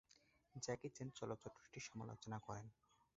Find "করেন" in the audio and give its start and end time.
2.39-2.67